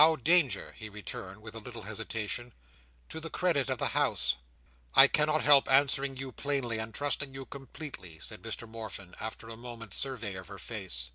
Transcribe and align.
"How 0.00 0.16
danger?" 0.16 0.72
he 0.72 0.88
returned, 0.88 1.42
with 1.42 1.54
a 1.54 1.58
little 1.58 1.82
hesitation. 1.82 2.54
"To 3.10 3.20
the 3.20 3.28
credit 3.28 3.68
of 3.68 3.76
the 3.76 3.88
House?" 3.88 4.36
"I 4.94 5.06
cannot 5.06 5.44
help 5.44 5.70
answering 5.70 6.16
you 6.16 6.32
plainly, 6.32 6.78
and 6.78 6.94
trusting 6.94 7.34
you 7.34 7.44
completely," 7.44 8.18
said 8.18 8.40
Mr 8.40 8.66
Morfin, 8.66 9.14
after 9.20 9.50
a 9.50 9.56
moment's 9.58 9.98
survey 9.98 10.34
of 10.34 10.48
her 10.48 10.58
face. 10.58 11.10